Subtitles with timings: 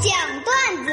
[0.00, 0.12] 讲
[0.44, 0.92] 段子。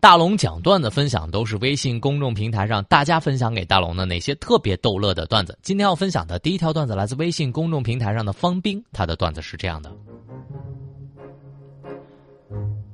[0.00, 5.58] 大龙讲段子分享都是微信公众平台上大家分享给大龙的那些特别逗乐的段子。
[5.62, 9.90] 今天要分享的第一条段子来自微信公众平台上的方冰，他的段子是这样的：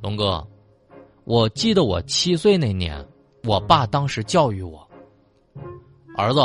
[0.00, 0.46] 龙哥，
[1.24, 3.04] 我记得我七岁那年，
[3.44, 4.86] 我爸当时教育我，
[6.16, 6.40] 儿子，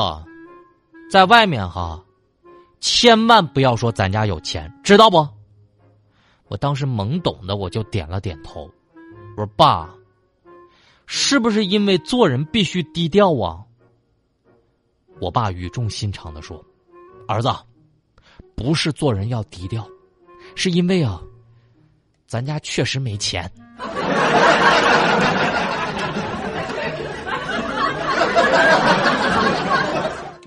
[1.12, 2.04] 在外面哈，
[2.80, 5.28] 千万不要说咱家有钱，知道不？
[6.52, 8.70] 我当时懵懂的我就点了点头，
[9.38, 9.90] 我说爸。
[11.06, 13.64] 是不是因为做人必须低调啊？
[15.22, 16.62] 我爸语重心长的说
[17.26, 17.50] ：“儿子，
[18.54, 19.88] 不是做人要低调，
[20.54, 21.22] 是因为啊，
[22.28, 23.50] 咱家确实没钱。”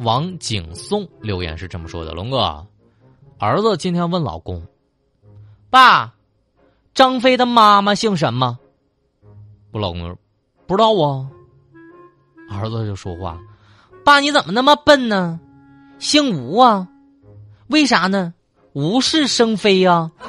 [0.01, 2.67] 王景松留言是这么说的：“龙哥，
[3.39, 4.63] 儿子今天问老公，
[5.75, 6.15] 爸，
[6.95, 8.57] 张飞的妈妈姓什么？
[9.73, 10.17] 我老公说。”
[10.69, 11.27] 不知道啊，
[12.49, 13.41] 儿子就说话
[14.07, 15.41] ：“爸，你怎么那么笨呢？
[15.99, 16.87] 姓吴啊？
[17.67, 18.33] 为啥呢？
[18.73, 20.13] 无事生非呀。”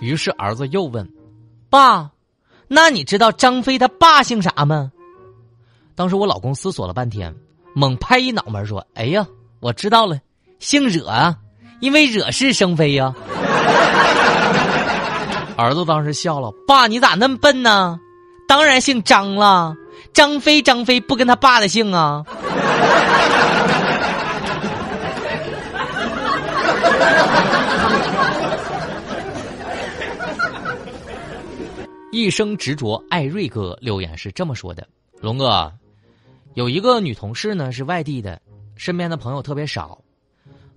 [0.00, 1.06] 于是儿子又问
[1.68, 2.10] ：“爸，
[2.66, 4.90] 那你知道张飞他爸姓啥吗？”
[5.94, 7.36] 当时我老公思索了半天，
[7.74, 9.26] 猛拍一脑门说：“哎呀，
[9.60, 10.18] 我知道了，
[10.60, 11.38] 姓惹啊，
[11.80, 13.14] 因为惹是生非呀。
[15.56, 17.98] ”儿子当时笑了：“爸，你咋那么笨呢？
[18.46, 19.74] 当然姓张了，
[20.12, 22.24] 张飞，张飞不跟他爸的姓啊。
[32.10, 34.86] 一生执着，爱瑞哥留言是这么说的
[35.20, 35.70] ：“龙哥，
[36.54, 38.40] 有一个女同事呢，是外地的，
[38.76, 39.98] 身边的朋友特别少。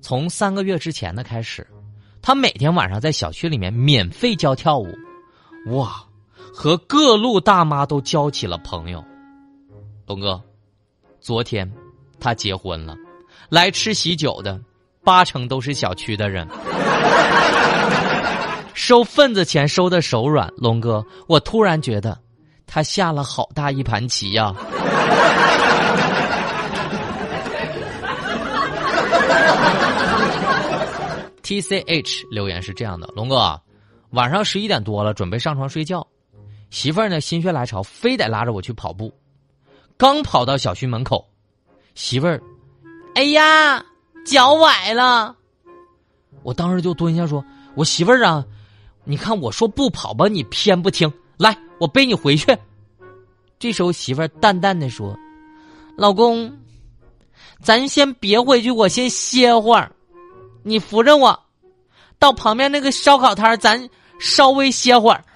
[0.02, 1.66] 从三个月之前的开始。”
[2.24, 4.88] 他每天晚上在小区里面免费教跳舞，
[5.76, 6.04] 哇，
[6.54, 9.04] 和各路大妈都交起了朋友。
[10.06, 10.40] 龙哥，
[11.20, 11.68] 昨天
[12.20, 12.96] 他结婚了，
[13.50, 14.62] 来吃喜酒的
[15.04, 16.48] 八成都是小区的人，
[18.76, 20.48] 收份子钱收的手软。
[20.58, 22.16] 龙哥，我突然觉得
[22.68, 24.54] 他下了好大一盘棋呀。
[31.52, 33.62] T C H 留言是这样的：龙哥，
[34.12, 36.08] 晚上十一点多了，准备上床睡觉，
[36.70, 39.14] 媳妇儿呢心血来潮，非得拉着我去跑步。
[39.98, 41.28] 刚跑到小区门口，
[41.94, 42.42] 媳妇儿，
[43.16, 43.84] 哎呀，
[44.26, 45.36] 脚崴了。
[46.42, 47.44] 我当时就蹲下说
[47.76, 48.46] ：“我媳妇儿啊，
[49.04, 52.58] 你看我说不跑吧，你偏不听，来，我背你回去。”
[53.60, 55.20] 这时候媳妇儿淡淡的说
[56.00, 56.58] ：“老公，
[57.62, 59.92] 咱先别回去，我先歇会儿。”
[60.64, 61.40] 你扶着我，
[62.20, 63.90] 到旁边那个烧烤摊咱
[64.20, 65.24] 稍微歇会儿。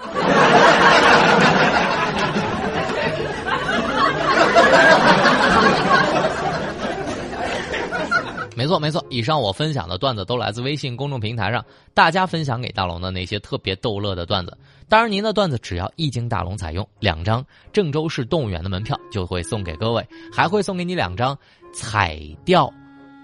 [8.58, 9.06] 没错，没错。
[9.10, 11.64] 以上我分享的段子都来自微信公众平台上
[11.94, 14.58] 大家分享给大龙的那些特别逗乐的段子。
[14.88, 17.44] 当然，您的段子只要一经大龙采用，两张
[17.74, 21.38] 郑州市动物园的门票就会送给各位，还会送给你两张
[21.74, 22.72] 彩钓。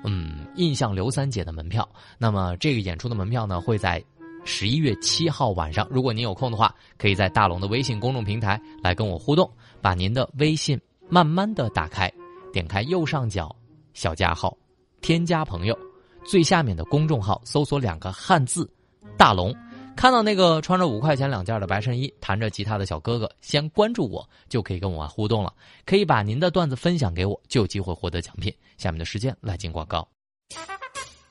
[0.03, 1.88] 嗯，印象刘三姐的门票。
[2.17, 4.03] 那么这个演出的门票呢，会在
[4.44, 5.88] 十一月七号晚上。
[5.91, 9.50] 如果您有空的话，可以在大龙的微信公众平台来跟我互动。
[9.81, 10.79] 把您的微信
[11.09, 12.12] 慢慢的打开，
[12.53, 13.56] 点开右上角
[13.94, 14.56] 小加号，
[15.01, 15.78] 添加朋友，
[16.23, 18.69] 最下面的公众号搜索两个汉字
[19.18, 19.56] “大龙”。
[19.96, 25.53] 看到那个穿着五块钱两件的白衬衣、弹着吉他的小哥哥，先关注我，就可以跟我互动了。
[25.85, 28.51] 可以把您的段子分享给我，就有机会获得奖品。
[28.78, 30.07] 下面的时间来进广告。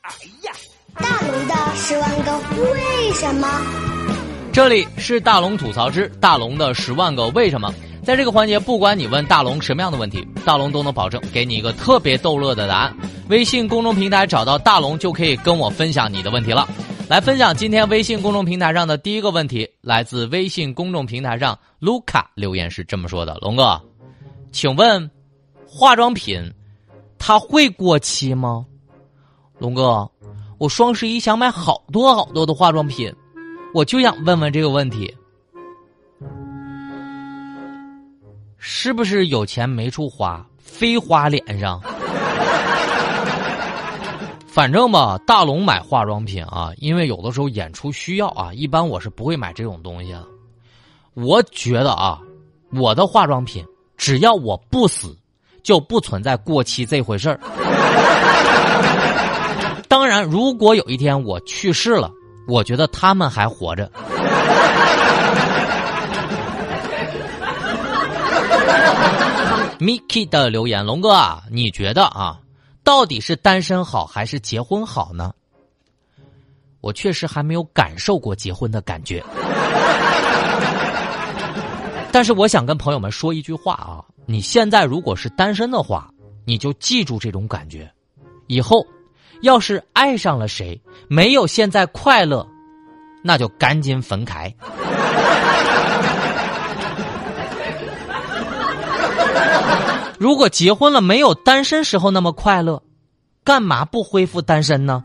[0.02, 0.12] 哎
[0.44, 0.52] 呀，
[0.94, 2.38] 大龙的十万个
[2.72, 3.48] 为什么？
[4.52, 7.74] 这里是大龙吐槽之大龙的十万个为什么。
[8.04, 12.96] 在这个环节，不管你问大龙什么样的问题，大龙都能保证给你一个特别逗乐的答案。
[13.28, 16.68] 微信公众平台找到大龙，就可以跟我分享你的问题了。
[17.10, 23.82] 来分享今天微信公众平台上的第一个问题，来自微信公众平台上卢卡留言是这么说的：“龙哥，
[24.52, 25.10] 请问
[25.66, 26.40] 化妆品
[27.18, 28.64] 它会过期吗？”
[29.58, 30.08] 龙哥，
[30.58, 33.12] 我双十一想买好多好多的化妆品，
[33.74, 35.12] 我就想问问这个问题，
[38.56, 41.82] 是不是有钱没处花，非花脸上？
[44.60, 50.22] 反正吧，大龙买化妆品啊，因为有的时候演出需要啊，一般我是不会买这种东西的。
[51.14, 52.20] 我觉得啊，
[52.70, 53.64] 我的化妆品
[53.96, 55.16] 只要我不死，
[55.62, 57.40] 就不存在过期这回事儿。
[59.88, 62.12] 当然，如果有一天我去世了，
[62.46, 63.90] 我觉得他们还活着。
[69.78, 72.38] Miki 的留言，龙哥啊，你觉得啊，
[72.82, 75.32] 到底是单身好还是结婚好呢？
[76.80, 79.22] 我确实还没有感受过结婚的感觉，
[82.10, 86.10] 但是我想跟朋友们说一句话啊，你现在如果是单身的话，
[86.46, 87.92] 你就记住这种感觉，
[88.46, 88.86] 以后
[89.42, 92.48] 要是爱上了谁，没有现在快乐，
[93.22, 94.50] 那就赶紧分开。
[100.20, 102.82] 如果结婚了没有单身时候那么快乐，
[103.42, 105.02] 干嘛不恢复单身呢？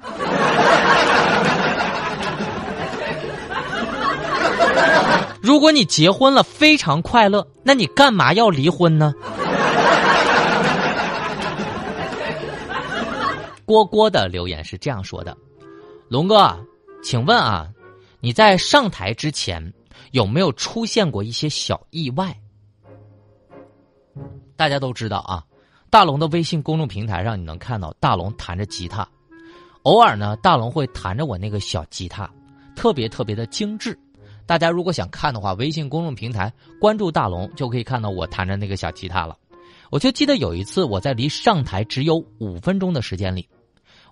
[5.41, 9.13] 如果你结婚了非常快乐，那你干嘛要离婚呢？
[13.63, 15.35] 郭郭的留言是这样说的
[16.11, 16.59] ：“龙哥，
[17.01, 17.69] 请问啊，
[18.19, 19.73] 你在上台之前
[20.11, 22.35] 有没有出现过一些小意外？”
[24.55, 25.43] 大家都知道啊，
[25.89, 29.07] 大龙的微信公众平台上，你能看到大龙弹着吉他，
[29.83, 32.29] 偶尔呢，大龙会弹着我那个小吉他，
[32.75, 33.97] 特别特别的精致。
[34.45, 39.35] 大家如果想看的话，微信公众平台关注大龙，就可以看到我弹着那个小吉他了。
[39.89, 43.47] 我就记得有一次，我在离上台只有五分钟的时间里，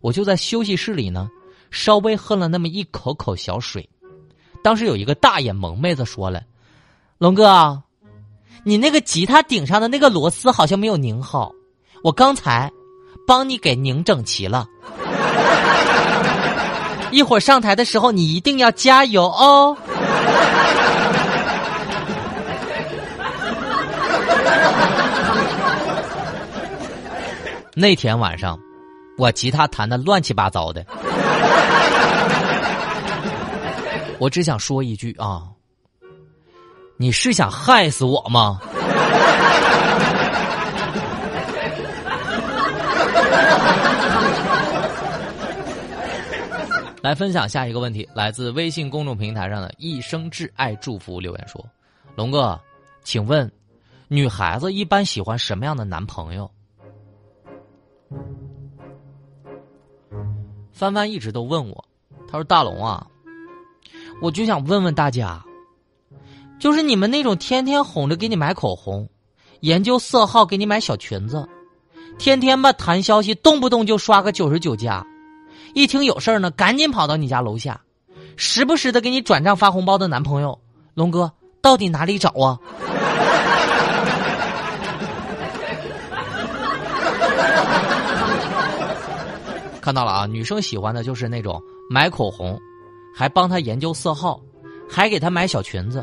[0.02, 1.30] 我就在休息室里呢，
[1.72, 3.88] 稍微喝了那么一口口小水。
[4.64, 6.44] 当时有一个大眼萌妹子说了
[7.18, 7.82] ：“龙哥。”
[8.66, 11.52] 你那个吉他顶上的那个螺丝好像没有拧好，
[12.02, 12.72] 我刚才
[13.28, 14.66] 帮你给拧整齐了。
[17.12, 19.78] 一会儿上台的时候你一定要加油哦。
[27.76, 28.58] 那天晚上，
[29.18, 30.86] 我吉他弹的乱七八糟的，
[34.20, 35.53] 我只想说一句啊。
[37.04, 38.62] 你是想害死我吗？
[47.02, 51.62] 来分享下一个问题，来自微信公众平台上的一生挚爱祝福留言说
[52.16, 52.58] ：“龙哥，
[53.04, 53.52] 请问，
[54.08, 56.50] 女孩子一般喜欢什么样的男朋友？”
[60.72, 61.84] 帆帆一直都问我，
[62.30, 63.06] 他说：“大龙啊，
[64.22, 65.44] 我就想问问大家。”
[66.64, 69.10] 就是你们那种天天哄着给你买口红，
[69.60, 71.46] 研究色号给你买小裙子，
[72.18, 75.06] 天天吧谈消息，动不动就刷个九十九加，
[75.74, 77.82] 一听有事儿呢，赶紧跑到你家楼下，
[78.38, 80.58] 时不时的给你转账发红包的男朋友，
[80.94, 81.30] 龙哥
[81.62, 82.58] 到底哪里找啊？
[89.82, 92.58] 看到了啊，女生喜欢的就是那种买口红，
[93.14, 94.40] 还帮她研究色号，
[94.90, 96.02] 还给她买小裙子。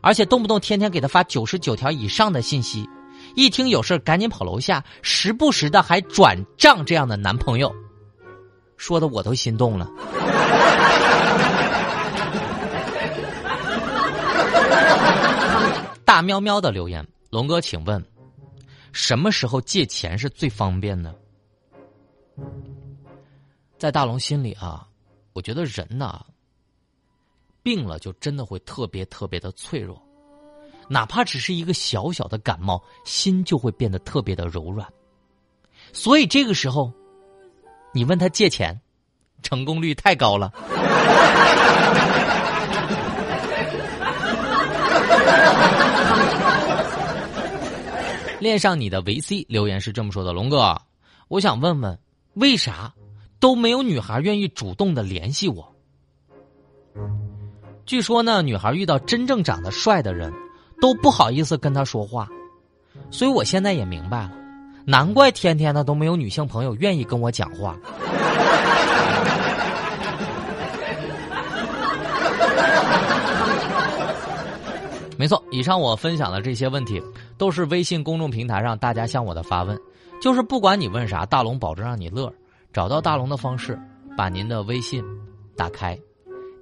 [0.00, 2.88] 而且动不动天天给他发九十九条以上的信息，
[3.34, 7.74] 一听有事赶紧跑楼下，时不时的还转账，这样的男朋友，
[8.76, 9.88] 说的我都心动了。
[16.04, 18.02] 大喵喵的留言，龙哥，请问，
[18.92, 21.14] 什么时候借钱是最方便的？
[23.76, 24.86] 在大龙心里啊，
[25.32, 26.24] 我觉得人呐。
[27.68, 30.02] 病了就真的会特别特别的脆弱，
[30.88, 34.90] 哪怕只是一个小小的感冒，心就会变得特别的柔软。
[35.92, 36.90] 所以这个时候，
[37.92, 38.80] 你问他借钱，
[39.42, 40.50] 成功率太高了。
[48.40, 50.80] 恋上你的维 C 留言是这么说的：龙哥，
[51.28, 51.98] 我想问问，
[52.32, 52.94] 为啥
[53.38, 55.74] 都没有女孩愿意主动的联系我？
[57.88, 60.30] 据说呢，女孩遇到真正长得帅的人，
[60.78, 62.28] 都不好意思跟他说话，
[63.10, 64.32] 所以我现在也明白了，
[64.84, 67.74] 难怪天天的都没有女性朋友愿意跟我讲话。
[75.16, 77.02] 没错，以上我分享的这些问题，
[77.38, 79.80] 都是微信公众平台上大家向我的发问，
[80.20, 82.30] 就是不管你问啥，大龙保证让你乐。
[82.70, 83.80] 找到大龙的方式，
[84.14, 85.02] 把您的微信
[85.56, 85.98] 打开，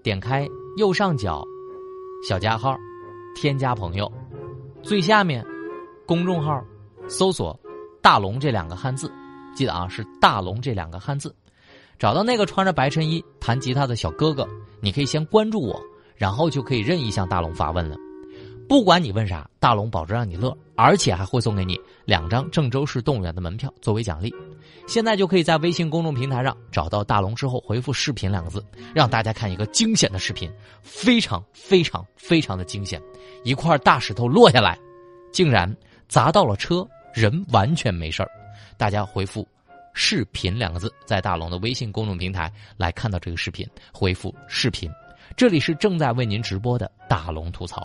[0.07, 0.49] 点开。
[0.77, 1.43] 右上角，
[2.23, 2.77] 小加号，
[3.35, 4.09] 添加朋友，
[4.81, 5.45] 最下面，
[6.07, 6.63] 公众号，
[7.09, 7.59] 搜索
[8.01, 9.11] “大龙”这两个汉字，
[9.53, 11.35] 记得啊，是“大龙”这两个汉字。
[11.99, 14.47] 找到那个穿着白衬衣弹吉他的小哥哥，
[14.81, 15.83] 你可以先关注我，
[16.15, 17.97] 然后就可以任意向大龙发问了。
[18.69, 24.35] 不管你问啥，大龙保证让你乐，而且还会送给你两张郑州市动物园的门票作为奖励。
[24.89, 30.51] 现在就可以在微信公众平台上找到大龙之后回复“视频”两个字，让大家看一个惊险的视频，
[30.83, 33.01] 非常非常非常的惊险，
[33.45, 34.77] 一块大石头落下来，
[35.33, 35.73] 竟然
[36.09, 38.29] 砸到了车，人完全没事儿。
[38.77, 39.47] 大家回复
[39.95, 44.91] “视频”两个字，在大龙的微信公众平台来看到这个视频，回复“视频”。
[45.37, 47.83] 这里是正在为您直播的大龙吐槽。